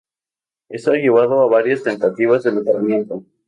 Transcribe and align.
Esto 0.71 0.93
ha 0.93 0.95
llevado 0.95 1.39
a 1.43 1.47
varias 1.47 1.83
tentativas 1.83 2.41
de 2.41 2.51
mejoramiento. 2.53 3.23